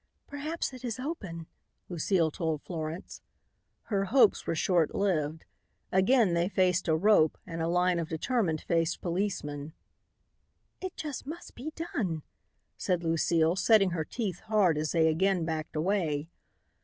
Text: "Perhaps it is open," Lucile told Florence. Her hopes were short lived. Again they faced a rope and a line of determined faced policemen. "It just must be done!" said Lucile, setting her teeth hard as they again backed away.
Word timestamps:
"Perhaps 0.25 0.73
it 0.73 0.83
is 0.83 0.97
open," 0.99 1.45
Lucile 1.87 2.31
told 2.31 2.63
Florence. 2.63 3.21
Her 3.83 4.05
hopes 4.05 4.47
were 4.47 4.55
short 4.55 4.95
lived. 4.95 5.45
Again 5.91 6.33
they 6.33 6.49
faced 6.49 6.87
a 6.87 6.95
rope 6.95 7.37
and 7.45 7.61
a 7.61 7.67
line 7.67 7.99
of 7.99 8.09
determined 8.09 8.61
faced 8.61 8.99
policemen. 9.01 9.73
"It 10.81 10.95
just 10.97 11.27
must 11.27 11.53
be 11.53 11.71
done!" 11.75 12.23
said 12.77 13.03
Lucile, 13.03 13.55
setting 13.55 13.91
her 13.91 14.03
teeth 14.03 14.39
hard 14.39 14.75
as 14.79 14.91
they 14.91 15.07
again 15.07 15.45
backed 15.45 15.75
away. 15.75 16.31